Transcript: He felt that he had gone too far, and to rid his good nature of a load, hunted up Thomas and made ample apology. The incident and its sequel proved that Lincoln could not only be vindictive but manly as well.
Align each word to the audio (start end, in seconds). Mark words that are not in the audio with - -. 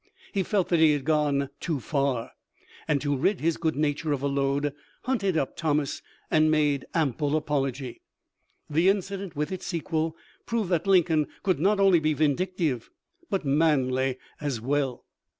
He 0.33 0.41
felt 0.41 0.69
that 0.69 0.79
he 0.79 0.93
had 0.93 1.05
gone 1.05 1.51
too 1.59 1.79
far, 1.79 2.31
and 2.87 2.99
to 3.01 3.15
rid 3.15 3.39
his 3.39 3.57
good 3.57 3.75
nature 3.75 4.11
of 4.11 4.23
a 4.23 4.27
load, 4.27 4.73
hunted 5.03 5.37
up 5.37 5.55
Thomas 5.55 6.01
and 6.31 6.49
made 6.49 6.87
ample 6.95 7.35
apology. 7.37 8.01
The 8.67 8.89
incident 8.89 9.35
and 9.35 9.51
its 9.51 9.67
sequel 9.67 10.17
proved 10.47 10.71
that 10.71 10.87
Lincoln 10.87 11.27
could 11.43 11.59
not 11.59 11.79
only 11.79 11.99
be 11.99 12.15
vindictive 12.15 12.89
but 13.29 13.45
manly 13.45 14.17
as 14.39 14.59
well. 14.59 15.05